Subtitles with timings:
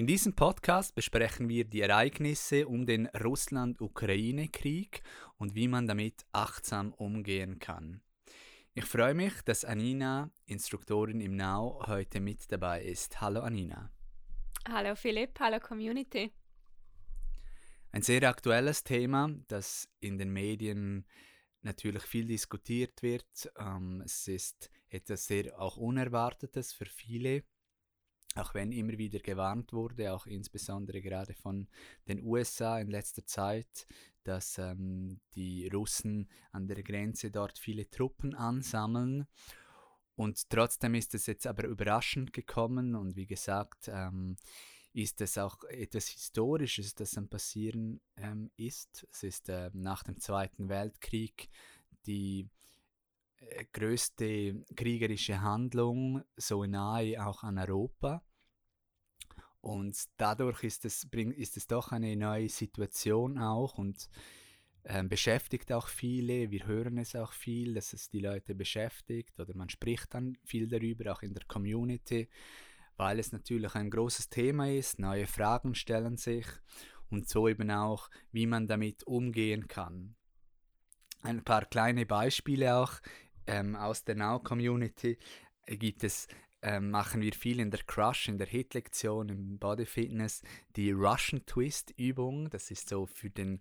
[0.00, 5.02] In diesem Podcast besprechen wir die Ereignisse um den Russland-Ukraine-Krieg
[5.36, 8.00] und wie man damit achtsam umgehen kann.
[8.72, 13.20] Ich freue mich, dass Anina, Instruktorin im Now, heute mit dabei ist.
[13.20, 13.92] Hallo Anina.
[14.66, 16.32] Hallo Philipp, hallo Community.
[17.92, 21.04] Ein sehr aktuelles Thema, das in den Medien
[21.60, 23.52] natürlich viel diskutiert wird.
[23.58, 27.44] Ähm, es ist etwas sehr auch Unerwartetes für viele
[28.36, 31.68] auch wenn immer wieder gewarnt wurde, auch insbesondere gerade von
[32.06, 33.86] den USA in letzter Zeit,
[34.24, 39.26] dass ähm, die Russen an der Grenze dort viele Truppen ansammeln.
[40.14, 44.36] Und trotzdem ist es jetzt aber überraschend gekommen und wie gesagt, ähm,
[44.92, 49.06] ist es auch etwas Historisches, das am Passieren ähm, ist.
[49.12, 51.48] Es ist äh, nach dem Zweiten Weltkrieg
[52.06, 52.48] die
[53.38, 58.22] äh, größte kriegerische Handlung so nahe auch an Europa.
[59.60, 64.08] Und dadurch ist es, ist es doch eine neue Situation auch und
[64.84, 66.50] ähm, beschäftigt auch viele.
[66.50, 70.68] Wir hören es auch viel, dass es die Leute beschäftigt oder man spricht dann viel
[70.68, 72.28] darüber, auch in der Community,
[72.96, 74.98] weil es natürlich ein großes Thema ist.
[74.98, 76.46] Neue Fragen stellen sich
[77.10, 80.14] und so eben auch, wie man damit umgehen kann.
[81.22, 82.94] Ein paar kleine Beispiele auch
[83.46, 85.18] ähm, aus der Now-Community
[85.66, 86.26] gibt es
[86.62, 90.42] ähm, machen wir viel in der Crush, in der Hit-Lektion, im Body Fitness,
[90.76, 92.50] die Russian Twist-Übung.
[92.50, 93.60] Das ist so für, den,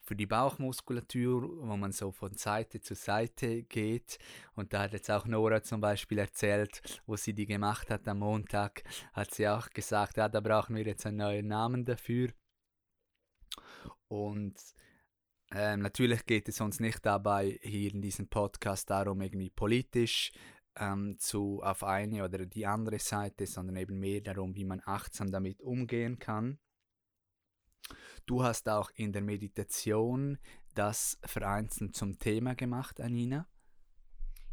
[0.00, 4.18] für die Bauchmuskulatur, wo man so von Seite zu Seite geht.
[4.54, 8.20] Und da hat jetzt auch Nora zum Beispiel erzählt, wo sie die gemacht hat am
[8.20, 8.82] Montag,
[9.12, 12.30] hat sie auch gesagt, ja, da brauchen wir jetzt einen neuen Namen dafür.
[14.06, 14.56] Und
[15.50, 20.30] ähm, natürlich geht es uns nicht dabei hier in diesem Podcast darum, irgendwie politisch
[20.80, 25.30] ähm, zu, auf eine oder die andere Seite, sondern eben mehr darum, wie man achtsam
[25.30, 26.58] damit umgehen kann.
[28.26, 30.38] Du hast auch in der Meditation
[30.74, 33.48] das vereinzelt zum Thema gemacht, Anina.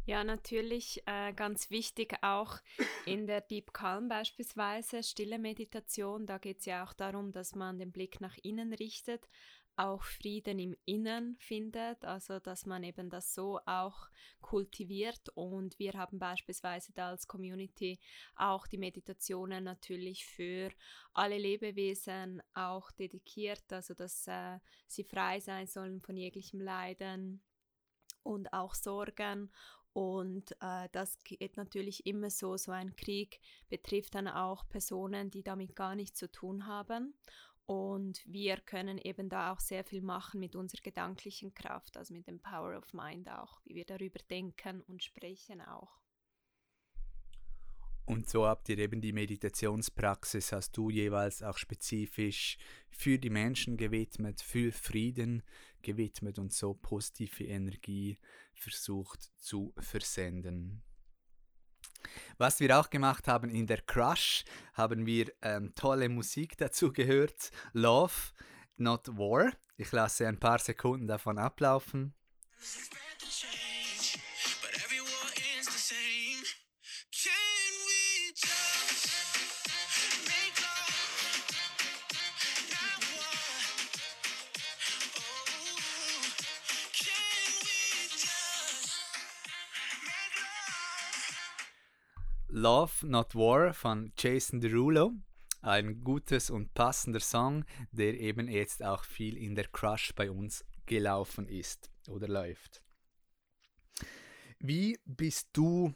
[0.06, 2.58] Ja, natürlich äh, ganz wichtig auch
[3.06, 6.26] in der Deep Calm beispielsweise, stille Meditation.
[6.26, 9.28] Da geht es ja auch darum, dass man den Blick nach innen richtet,
[9.76, 14.08] auch Frieden im Innen findet, also dass man eben das so auch
[14.40, 17.98] kultiviert und wir haben beispielsweise da als Community
[18.36, 20.70] auch die Meditationen natürlich für
[21.12, 27.42] alle Lebewesen auch dedikiert, also dass äh, sie frei sein sollen von jeglichem Leiden
[28.22, 29.50] und auch Sorgen
[29.96, 32.58] und äh, das geht natürlich immer so.
[32.58, 37.14] So ein Krieg betrifft dann auch Personen, die damit gar nichts zu tun haben.
[37.66, 42.28] Und wir können eben da auch sehr viel machen mit unserer gedanklichen Kraft, also mit
[42.28, 46.00] dem Power of Mind auch, wie wir darüber denken und sprechen auch.
[48.04, 52.56] Und so habt ihr eben die Meditationspraxis, hast du jeweils auch spezifisch
[52.88, 55.42] für die Menschen gewidmet, für Frieden
[55.82, 58.16] gewidmet und so positive Energie
[58.54, 60.84] versucht zu versenden.
[62.38, 64.44] Was wir auch gemacht haben in der Crush,
[64.74, 67.50] haben wir ähm, tolle Musik dazu gehört.
[67.72, 68.14] Love,
[68.76, 69.52] Not War.
[69.76, 72.14] Ich lasse ein paar Sekunden davon ablaufen.
[92.58, 95.12] Love Not War von Jason Derulo.
[95.60, 100.64] Ein gutes und passender Song, der eben jetzt auch viel in der Crush bei uns
[100.86, 102.82] gelaufen ist oder läuft.
[104.58, 105.92] Wie bist du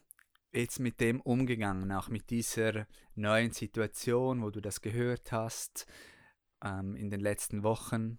[0.52, 5.87] jetzt mit dem umgegangen, auch mit dieser neuen Situation, wo du das gehört hast
[6.62, 8.19] ähm, in den letzten Wochen?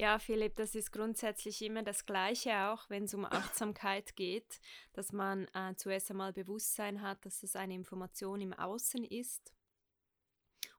[0.00, 4.60] Ja, Philipp, das ist grundsätzlich immer das Gleiche, auch wenn es um Achtsamkeit geht,
[4.92, 9.52] dass man äh, zuerst einmal Bewusstsein hat, dass es eine Information im Außen ist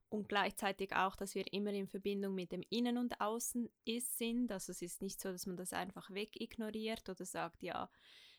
[0.08, 4.54] und gleichzeitig auch, dass wir immer in Verbindung mit dem Innen und Außen ist, sind.
[4.54, 7.90] Also es ist nicht so, dass man das einfach wegignoriert oder sagt, ja,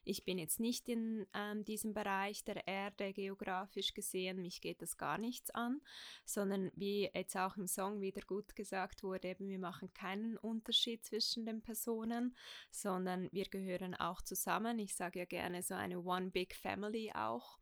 [0.05, 4.97] ich bin jetzt nicht in ähm, diesem Bereich der Erde geografisch gesehen, mich geht das
[4.97, 5.81] gar nichts an,
[6.25, 11.05] sondern wie jetzt auch im Song wieder gut gesagt wurde, eben wir machen keinen Unterschied
[11.05, 12.37] zwischen den Personen,
[12.71, 14.79] sondern wir gehören auch zusammen.
[14.79, 17.59] Ich sage ja gerne so eine One Big Family auch.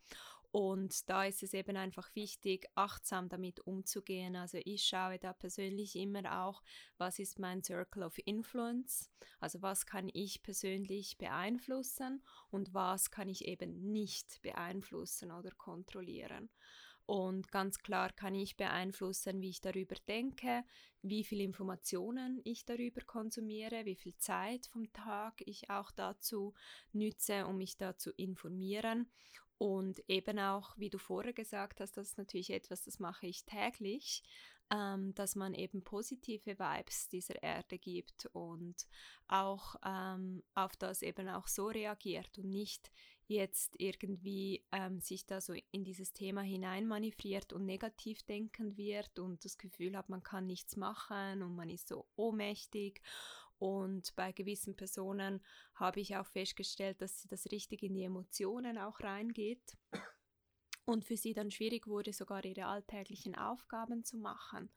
[0.50, 4.34] Und da ist es eben einfach wichtig, achtsam damit umzugehen.
[4.34, 6.62] Also ich schaue da persönlich immer auch,
[6.96, 9.10] was ist mein Circle of Influence?
[9.40, 16.48] Also was kann ich persönlich beeinflussen und was kann ich eben nicht beeinflussen oder kontrollieren.
[17.04, 20.62] Und ganz klar kann ich beeinflussen, wie ich darüber denke,
[21.00, 26.52] wie viele Informationen ich darüber konsumiere, wie viel Zeit vom Tag ich auch dazu
[26.92, 29.10] nütze, um mich da zu informieren.
[29.58, 33.44] Und eben auch, wie du vorher gesagt hast, das ist natürlich etwas, das mache ich
[33.44, 34.22] täglich,
[34.70, 38.86] ähm, dass man eben positive Vibes dieser Erde gibt und
[39.26, 42.92] auch ähm, auf das eben auch so reagiert und nicht
[43.26, 49.44] jetzt irgendwie ähm, sich da so in dieses Thema hineinmanövriert und negativ denken wird und
[49.44, 53.02] das Gefühl hat, man kann nichts machen und man ist so ohnmächtig
[53.58, 55.42] und bei gewissen Personen
[55.74, 59.76] habe ich auch festgestellt, dass sie das richtig in die Emotionen auch reingeht
[60.84, 64.70] und für sie dann schwierig wurde, sogar ihre alltäglichen Aufgaben zu machen.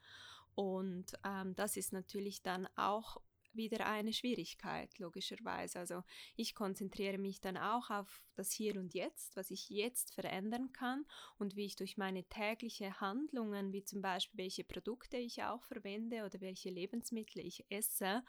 [0.55, 3.21] Und ähm, das ist natürlich dann auch
[3.53, 5.79] wieder eine Schwierigkeit, logischerweise.
[5.79, 6.03] Also
[6.35, 11.05] ich konzentriere mich dann auch auf das Hier und Jetzt, was ich jetzt verändern kann
[11.37, 16.25] und wie ich durch meine tägliche Handlungen, wie zum Beispiel welche Produkte ich auch verwende
[16.25, 18.23] oder welche Lebensmittel ich esse,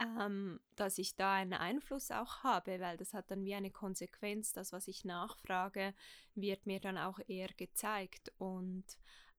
[0.00, 4.52] ähm, dass ich da einen Einfluss auch habe, weil das hat dann wie eine Konsequenz,
[4.52, 5.94] das, was ich nachfrage,
[6.34, 8.32] wird mir dann auch eher gezeigt.
[8.38, 8.84] Und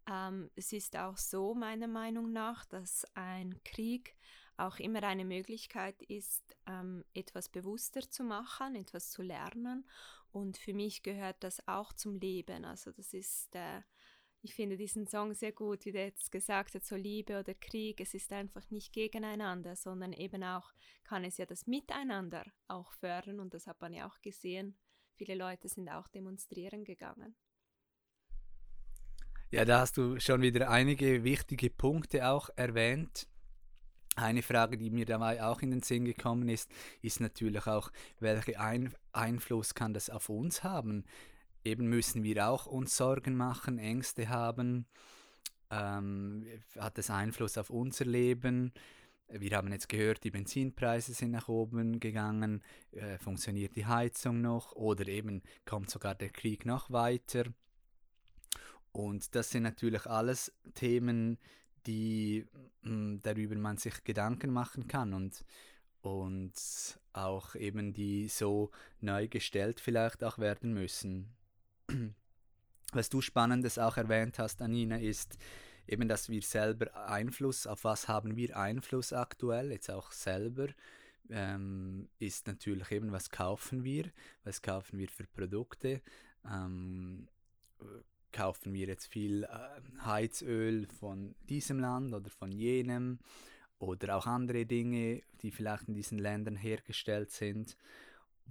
[0.09, 4.15] ähm, es ist auch so, meiner Meinung nach, dass ein Krieg
[4.57, 9.87] auch immer eine Möglichkeit ist, ähm, etwas bewusster zu machen, etwas zu lernen.
[10.31, 12.65] Und für mich gehört das auch zum Leben.
[12.65, 13.81] Also das ist äh,
[14.43, 18.01] ich finde diesen Song sehr gut, wie der jetzt gesagt hat, so Liebe oder Krieg,
[18.01, 20.73] es ist einfach nicht gegeneinander, sondern eben auch
[21.03, 24.75] kann es ja das Miteinander auch fördern und das hat man ja auch gesehen.
[25.15, 27.35] Viele Leute sind auch demonstrieren gegangen.
[29.51, 33.27] Ja, da hast du schon wieder einige wichtige Punkte auch erwähnt.
[34.15, 36.71] Eine Frage, die mir dabei auch in den Sinn gekommen ist,
[37.01, 41.05] ist natürlich auch, welchen Ein Einfluss kann das auf uns haben?
[41.63, 44.85] Eben müssen wir auch uns Sorgen machen, Ängste haben.
[45.69, 46.45] Ähm,
[46.77, 48.73] hat das Einfluss auf unser Leben?
[49.27, 52.61] Wir haben jetzt gehört, die Benzinpreise sind nach oben gegangen.
[52.91, 54.73] Äh, funktioniert die Heizung noch?
[54.73, 57.45] Oder eben kommt sogar der Krieg noch weiter?
[58.91, 61.37] Und das sind natürlich alles Themen,
[61.85, 62.45] die
[62.81, 65.45] mh, hm, darüber man sich Gedanken machen kann und,
[66.01, 66.53] und
[67.13, 71.33] auch eben die so neu gestellt vielleicht auch werden müssen.
[72.93, 75.37] Was du Spannendes auch erwähnt hast, Anina, ist
[75.87, 80.67] eben, dass wir selber Einfluss, auf was haben wir Einfluss aktuell, jetzt auch selber,
[81.29, 84.11] ähm, ist natürlich eben, was kaufen wir,
[84.43, 86.01] was kaufen wir für Produkte,
[86.45, 87.27] ähm,
[88.31, 93.19] kaufen wir jetzt viel äh, Heizöl von diesem Land oder von jenem?
[93.79, 97.75] Oder auch andere Dinge, die vielleicht in diesen Ländern hergestellt sind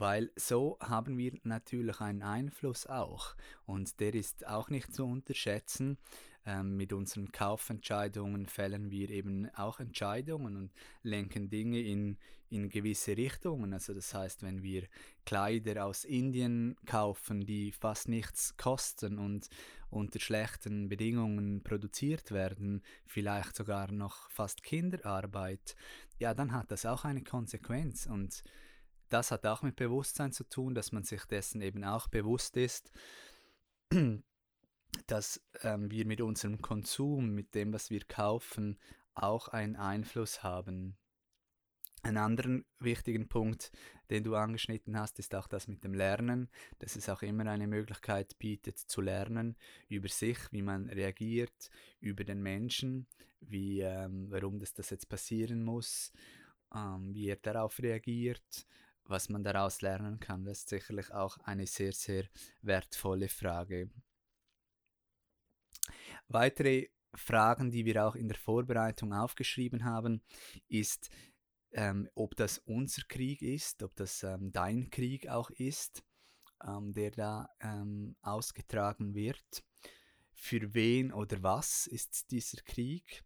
[0.00, 3.35] weil so haben wir natürlich einen Einfluss auch
[3.67, 5.99] und der ist auch nicht zu unterschätzen.
[6.47, 12.16] Ähm, mit unseren Kaufentscheidungen fällen wir eben auch Entscheidungen und lenken Dinge in,
[12.49, 13.75] in gewisse Richtungen.
[13.75, 14.85] Also das heißt, wenn wir
[15.26, 19.50] Kleider aus Indien kaufen, die fast nichts kosten und
[19.90, 25.76] unter schlechten Bedingungen produziert werden, vielleicht sogar noch fast Kinderarbeit,
[26.19, 28.42] ja, dann hat das auch eine Konsequenz und
[29.11, 32.90] das hat auch mit Bewusstsein zu tun, dass man sich dessen eben auch bewusst ist,
[35.07, 38.79] dass ähm, wir mit unserem Konsum, mit dem, was wir kaufen,
[39.14, 40.97] auch einen Einfluss haben.
[42.02, 43.73] Einen anderen wichtigen Punkt,
[44.09, 46.49] den du angeschnitten hast, ist auch das mit dem Lernen,
[46.79, 49.57] dass es auch immer eine Möglichkeit bietet zu lernen
[49.88, 53.07] über sich, wie man reagiert, über den Menschen,
[53.40, 56.11] wie, ähm, warum das, das jetzt passieren muss,
[56.75, 58.67] ähm, wie er darauf reagiert,
[59.11, 62.25] was man daraus lernen kann, das ist sicherlich auch eine sehr, sehr
[62.62, 63.90] wertvolle Frage.
[66.29, 70.23] Weitere Fragen, die wir auch in der Vorbereitung aufgeschrieben haben,
[70.69, 71.11] ist,
[71.73, 76.05] ähm, ob das unser Krieg ist, ob das ähm, dein Krieg auch ist,
[76.64, 79.64] ähm, der da ähm, ausgetragen wird.
[80.33, 83.25] Für wen oder was ist dieser Krieg?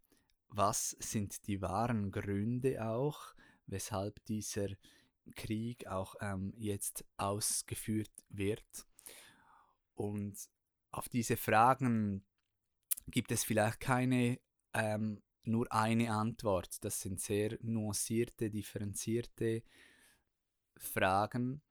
[0.49, 3.35] Was sind die wahren Gründe auch,
[3.67, 5.04] weshalb dieser Krieg
[5.87, 8.87] auch ähm, jetzt ausgeführt wird.
[9.95, 10.37] Und
[10.91, 12.25] auf diese Fragen
[13.07, 14.41] gibt es vielleicht keine
[14.73, 16.83] ähm, nur eine Antwort.
[16.85, 19.63] Das sind sehr nuancierte, differenzierte
[20.77, 21.63] Fragen.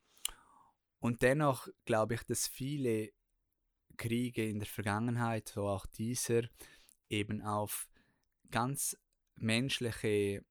[1.00, 3.12] Und dennoch glaube ich, dass viele
[3.98, 6.44] Kriege in der Vergangenheit, so auch dieser,
[7.10, 7.90] eben auf
[8.50, 8.98] ganz
[9.36, 10.46] menschliche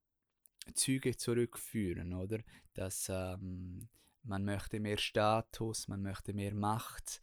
[0.75, 2.39] Züge zurückführen, oder?
[2.75, 3.89] Dass ähm,
[4.23, 7.21] man möchte mehr Status, man möchte mehr Macht,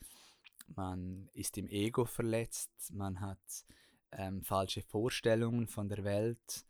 [0.75, 3.65] man ist im Ego verletzt, man hat
[4.11, 6.65] ähm, falsche Vorstellungen von der Welt,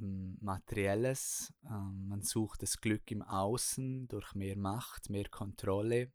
[0.00, 6.12] ähm, materielles, ähm, man sucht das Glück im Außen durch mehr Macht, mehr Kontrolle.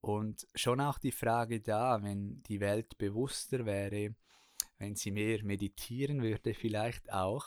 [0.00, 4.14] Und schon auch die Frage da, wenn die Welt bewusster wäre,
[4.78, 7.46] wenn sie mehr meditieren würde, vielleicht auch,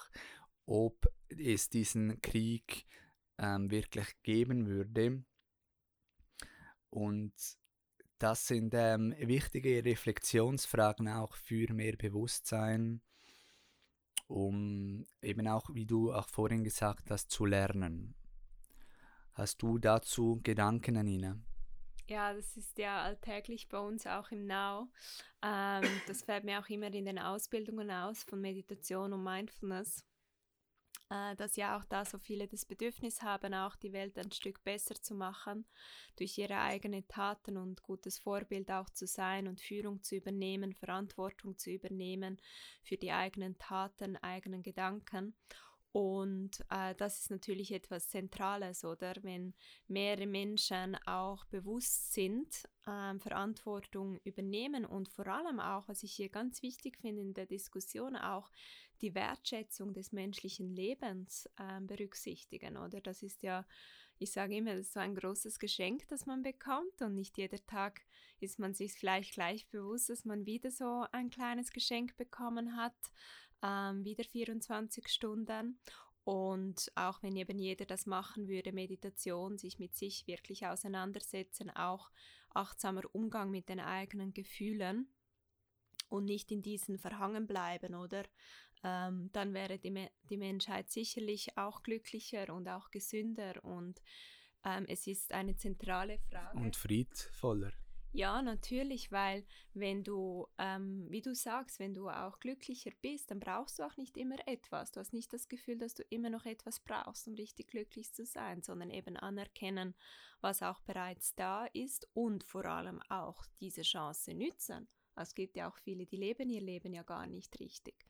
[0.68, 2.86] ob es diesen Krieg
[3.40, 5.24] ähm, wirklich geben würde.
[6.90, 7.34] Und
[8.20, 13.02] das sind ähm, wichtige Reflexionsfragen auch für mehr Bewusstsein,
[14.28, 18.16] um eben auch, wie du auch vorhin gesagt hast, zu lernen.
[19.34, 21.40] Hast du dazu Gedanken, Anina?
[22.10, 24.90] Ja, das ist ja alltäglich bei uns auch im Now.
[25.44, 30.07] Ähm, das fällt mir auch immer in den Ausbildungen aus von Meditation und Mindfulness
[31.10, 34.64] äh, dass ja auch da so viele das Bedürfnis haben, auch die Welt ein Stück
[34.64, 35.66] besser zu machen,
[36.18, 41.58] durch ihre eigenen Taten und gutes Vorbild auch zu sein und Führung zu übernehmen, Verantwortung
[41.58, 42.38] zu übernehmen
[42.84, 45.34] für die eigenen Taten, eigenen Gedanken.
[45.98, 49.16] Und äh, das ist natürlich etwas Zentrales, oder?
[49.24, 49.56] Wenn
[49.88, 56.30] mehrere Menschen auch bewusst sind, äh, Verantwortung übernehmen und vor allem auch, was ich hier
[56.30, 58.52] ganz wichtig finde in der Diskussion, auch
[59.02, 63.02] die Wertschätzung des menschlichen Lebens äh, berücksichtigen, oder?
[63.02, 63.66] Das ist ja,
[64.20, 67.66] ich sage immer, das ist so ein großes Geschenk, das man bekommt und nicht jeder
[67.66, 68.02] Tag
[68.40, 72.94] ist man sich vielleicht gleich bewusst, dass man wieder so ein kleines Geschenk bekommen hat,
[73.64, 75.80] ähm, wieder 24 Stunden.
[76.24, 82.12] Und auch wenn eben jeder das machen würde, Meditation, sich mit sich wirklich auseinandersetzen, auch
[82.54, 85.08] achtsamer Umgang mit den eigenen Gefühlen
[86.10, 88.24] und nicht in diesen verhangen bleiben, oder?
[88.84, 94.02] ähm, dann wäre die, die Menschheit sicherlich auch glücklicher und auch gesünder und
[94.64, 96.58] ähm, es ist eine zentrale Frage.
[96.58, 97.72] Und friedvoller.
[98.14, 103.40] Ja, natürlich, weil wenn du, ähm, wie du sagst, wenn du auch glücklicher bist, dann
[103.40, 104.92] brauchst du auch nicht immer etwas.
[104.92, 108.26] Du hast nicht das Gefühl, dass du immer noch etwas brauchst, um richtig glücklich zu
[108.26, 109.94] sein, sondern eben anerkennen,
[110.42, 114.88] was auch bereits da ist und vor allem auch diese Chance nützen.
[115.16, 118.06] Es gibt ja auch viele, die leben ihr Leben ja gar nicht richtig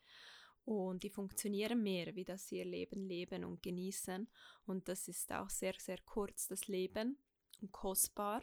[0.66, 4.28] und die funktionieren mehr, wie das sie ihr Leben leben und genießen.
[4.66, 7.18] Und das ist auch sehr, sehr kurz, das Leben
[7.62, 8.42] und kostbar.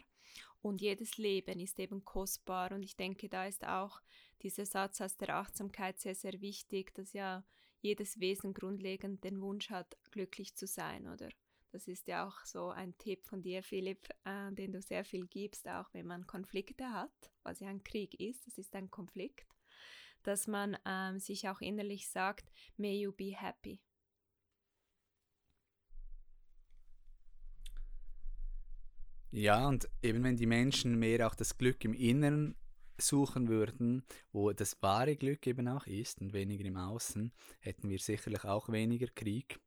[0.61, 2.71] Und jedes Leben ist eben kostbar.
[2.71, 4.01] Und ich denke, da ist auch
[4.41, 7.43] dieser Satz aus der Achtsamkeit sehr, sehr wichtig, dass ja
[7.81, 11.29] jedes Wesen grundlegend den Wunsch hat, glücklich zu sein, oder?
[11.71, 15.27] Das ist ja auch so ein Tipp von dir, Philipp, äh, den du sehr viel
[15.27, 17.11] gibst, auch wenn man Konflikte hat,
[17.43, 19.45] was ja ein Krieg ist, das ist ein Konflikt
[20.25, 23.79] dass man ähm, sich auch innerlich sagt, may you be happy.
[29.37, 32.55] Ja, und eben wenn die Menschen mehr auch das Glück im Inneren
[32.97, 37.99] suchen würden, wo das wahre Glück eben auch ist und weniger im Außen, hätten wir
[37.99, 39.59] sicherlich auch weniger Krieg.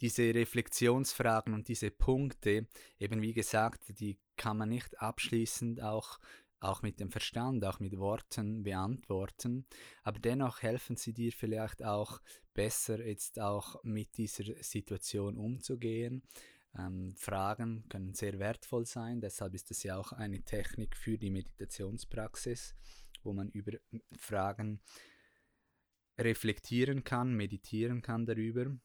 [0.00, 2.66] Diese Reflexionsfragen und diese Punkte,
[2.98, 6.18] eben wie gesagt, die kann man nicht abschließend auch
[6.60, 9.66] auch mit dem Verstand, auch mit Worten beantworten,
[10.02, 12.22] aber dennoch helfen sie dir vielleicht auch
[12.54, 16.22] besser jetzt auch mit dieser Situation umzugehen.
[16.76, 21.30] Ähm, Fragen können sehr wertvoll sein, deshalb ist es ja auch eine Technik für die
[21.30, 22.74] Meditationspraxis,
[23.22, 23.78] wo man über
[24.18, 24.80] Fragen
[26.18, 28.76] reflektieren kann, meditieren kann darüber.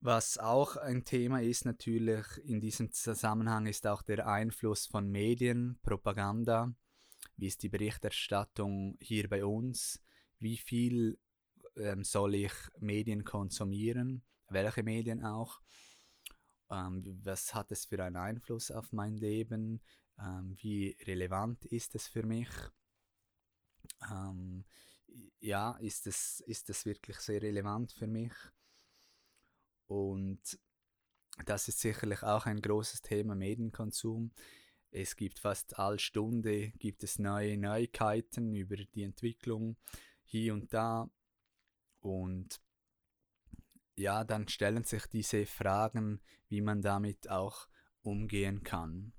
[0.00, 5.78] Was auch ein Thema ist natürlich in diesem Zusammenhang ist auch der Einfluss von Medien,
[5.82, 6.72] Propaganda.
[7.36, 10.02] Wie ist die Berichterstattung hier bei uns?
[10.38, 11.18] Wie viel
[11.76, 14.22] ähm, soll ich Medien konsumieren?
[14.48, 15.60] Welche Medien auch?
[16.70, 19.82] Ähm, was hat es für einen Einfluss auf mein Leben?
[20.18, 22.48] Ähm, wie relevant ist es für mich?
[24.10, 24.64] Ähm,
[25.40, 28.32] ja, ist es, ist es wirklich sehr relevant für mich?
[29.86, 30.58] Und
[31.44, 34.32] das ist sicherlich auch ein großes Thema Medienkonsum.
[34.90, 39.76] Es gibt fast alle Stunde gibt es neue Neuigkeiten über die Entwicklung
[40.24, 41.10] hier und da.
[42.00, 42.60] Und
[43.96, 47.68] ja, dann stellen sich diese Fragen, wie man damit auch
[48.02, 49.14] umgehen kann.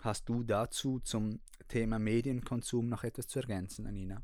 [0.00, 4.22] Hast du dazu zum Thema Medienkonsum noch etwas zu ergänzen, Anina?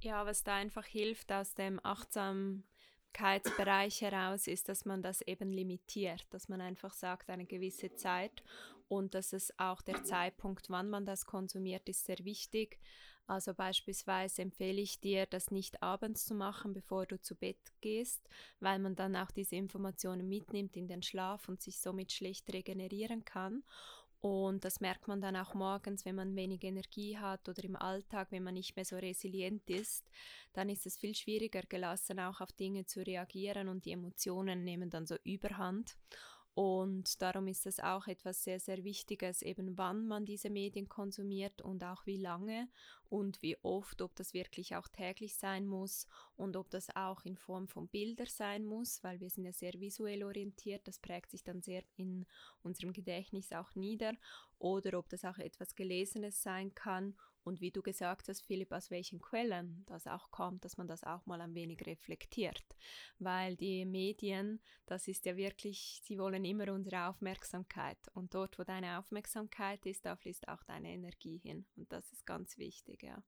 [0.00, 6.26] Ja, was da einfach hilft aus dem Achtsamkeitsbereich heraus, ist, dass man das eben limitiert,
[6.30, 8.42] dass man einfach sagt, eine gewisse Zeit
[8.88, 12.80] und dass es auch der Zeitpunkt, wann man das konsumiert, ist sehr wichtig.
[13.26, 18.28] Also beispielsweise empfehle ich dir, das nicht abends zu machen, bevor du zu Bett gehst,
[18.60, 23.24] weil man dann auch diese Informationen mitnimmt in den Schlaf und sich somit schlecht regenerieren
[23.24, 23.62] kann.
[24.20, 28.28] Und das merkt man dann auch morgens, wenn man wenig Energie hat oder im Alltag,
[28.30, 30.08] wenn man nicht mehr so resilient ist,
[30.52, 34.90] dann ist es viel schwieriger, gelassen auch auf Dinge zu reagieren und die Emotionen nehmen
[34.90, 35.96] dann so überhand.
[36.54, 41.62] Und darum ist es auch etwas sehr, sehr Wichtiges, eben wann man diese Medien konsumiert
[41.62, 42.68] und auch wie lange
[43.08, 46.06] und wie oft, ob das wirklich auch täglich sein muss
[46.36, 49.80] und ob das auch in Form von Bilder sein muss, weil wir sind ja sehr
[49.80, 52.26] visuell orientiert, das prägt sich dann sehr in
[52.62, 54.12] unserem Gedächtnis auch nieder,
[54.58, 58.90] oder ob das auch etwas Gelesenes sein kann und wie du gesagt hast, Philipp, aus
[58.90, 62.64] welchen Quellen das auch kommt, dass man das auch mal ein wenig reflektiert.
[63.18, 67.98] Weil die Medien, das ist ja wirklich, sie wollen immer unsere Aufmerksamkeit.
[68.14, 71.66] Und dort, wo deine Aufmerksamkeit ist, da fließt auch deine Energie hin.
[71.76, 73.22] Und das ist ganz wichtig, ja.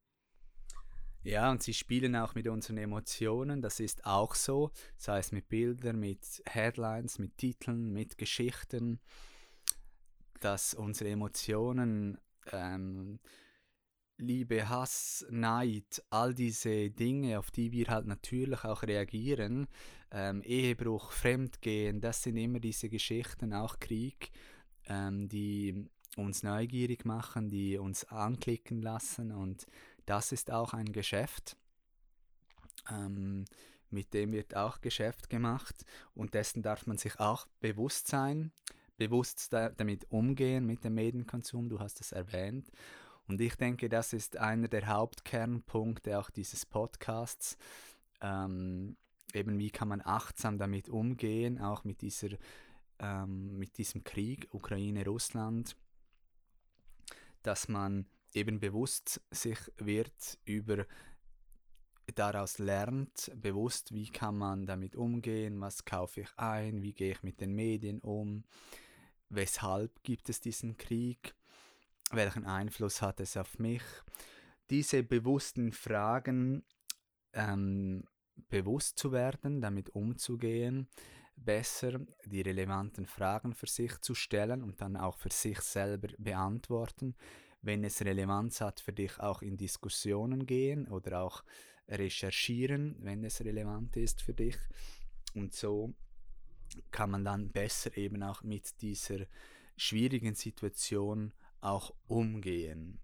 [1.25, 5.49] Ja, und sie spielen auch mit unseren Emotionen, das ist auch so, sei es mit
[5.49, 9.01] Bildern, mit Headlines, mit Titeln, mit Geschichten,
[10.41, 12.19] dass unsere Emotionen
[12.53, 13.21] ähm,
[14.19, 19.67] Liebe, Hass, Neid, all diese Dinge, auf die wir halt natürlich auch reagieren,
[20.13, 24.31] ähm, Ehebruch, Fremdgehen, das sind immer diese Geschichten, auch Krieg,
[24.87, 29.33] ähm, die uns neugierig machen, die uns anklicken lassen.
[29.33, 29.67] Und
[30.07, 31.57] das ist auch ein Geschäft.
[32.89, 33.47] Ähm,
[33.91, 35.85] mit dem wird auch Geschäft gemacht.
[36.15, 38.53] Und dessen darf man sich auch bewusst sein,
[38.97, 42.71] bewusst da, damit umgehen mit dem Medienkonsum, du hast es erwähnt
[43.29, 47.57] und ich denke, das ist einer der Hauptkernpunkte auch dieses Podcasts.
[48.21, 48.97] Ähm,
[49.33, 52.37] eben wie kann man achtsam damit umgehen, auch mit, dieser,
[52.99, 55.77] ähm, mit diesem Krieg Ukraine-Russland,
[57.43, 60.87] dass man eben bewusst sich wird über
[62.15, 67.23] daraus lernt, bewusst, wie kann man damit umgehen, was kaufe ich ein, wie gehe ich
[67.23, 68.45] mit den Medien um,
[69.31, 71.35] weshalb gibt es diesen Krieg
[72.17, 73.83] welchen Einfluss hat es auf mich?
[74.71, 76.65] Diese bewussten Fragen
[77.33, 78.05] ähm,
[78.49, 80.89] bewusst zu werden, damit umzugehen,
[81.37, 87.15] besser die relevanten Fragen für sich zu stellen und dann auch für sich selber beantworten.
[87.63, 91.43] Wenn es Relevanz hat, für dich auch in Diskussionen gehen oder auch
[91.89, 94.57] recherchieren, wenn es relevant ist für dich.
[95.35, 95.95] Und so
[96.91, 99.27] kann man dann besser eben auch mit dieser
[99.77, 101.33] schwierigen Situation
[101.65, 103.01] auch umgehen.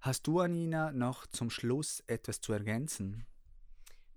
[0.00, 3.26] Hast du, Anina, noch zum Schluss etwas zu ergänzen?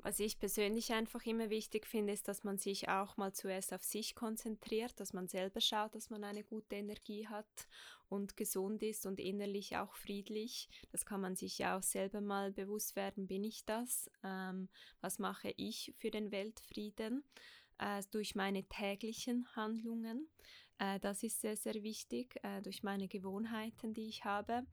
[0.01, 3.83] Was ich persönlich einfach immer wichtig finde, ist, dass man sich auch mal zuerst auf
[3.83, 7.67] sich konzentriert, dass man selber schaut, dass man eine gute Energie hat
[8.07, 10.69] und gesund ist und innerlich auch friedlich.
[10.91, 14.09] Das kann man sich ja auch selber mal bewusst werden, bin ich das?
[14.23, 14.69] Ähm,
[15.01, 17.25] was mache ich für den Weltfrieden?
[17.77, 20.29] Äh, durch meine täglichen Handlungen.
[20.79, 24.63] Äh, das ist sehr, sehr wichtig äh, durch meine Gewohnheiten, die ich habe.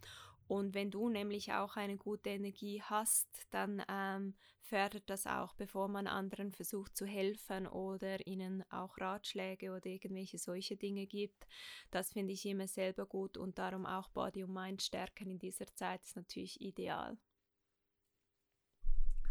[0.49, 5.89] Und wenn du nämlich auch eine gute Energie hast, dann ähm, fördert das auch, bevor
[5.89, 11.49] man anderen versucht zu helfen oder ihnen auch Ratschläge oder irgendwelche solche Dinge gibt.
[11.91, 15.67] Das finde ich immer selber gut und darum auch Body und Mind stärken in dieser
[15.75, 17.19] Zeit ist natürlich ideal.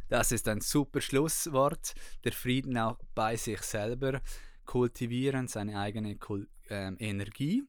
[0.10, 1.96] Das ist ein super Schlusswort.
[2.26, 4.22] Der Frieden auch bei sich selber
[4.66, 7.64] kultivieren, seine eigene Kul ähm, Energie.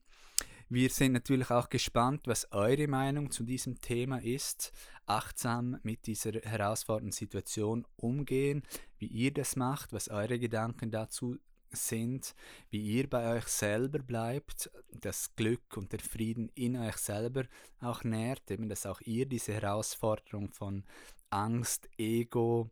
[0.69, 4.73] Wir sind natürlich auch gespannt, was eure Meinung zu diesem Thema ist.
[5.05, 8.63] Achtsam mit dieser herausfordernden Situation umgehen,
[8.99, 11.37] wie ihr das macht, was eure Gedanken dazu
[11.71, 12.35] sind,
[12.69, 17.45] wie ihr bei euch selber bleibt, das Glück und der Frieden in euch selber
[17.79, 20.83] auch nährt, eben dass auch ihr diese Herausforderung von
[21.29, 22.69] Angst, Ego,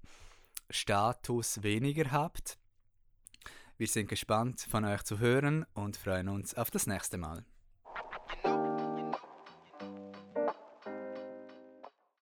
[0.70, 2.58] Status weniger habt.
[3.78, 7.44] Wir sind gespannt von euch zu hören und freuen uns auf das nächste Mal.